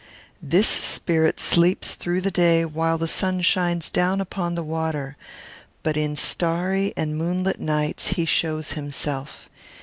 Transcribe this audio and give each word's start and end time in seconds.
This 0.41 0.67
spirit 0.67 1.39
sleeps 1.39 1.93
through 1.93 2.21
the 2.21 2.31
day 2.31 2.65
while 2.65 2.97
the 2.97 3.07
sun 3.07 3.41
shines 3.41 3.91
down 3.91 4.19
upon 4.19 4.55
the 4.55 4.63
water; 4.63 5.15
but 5.83 5.95
in 5.95 6.15
starry 6.15 6.91
and 6.97 7.15
moonlit 7.15 7.59
nights 7.59 8.07
he 8.13 8.25
shows 8.25 8.71
himself. 8.71 9.47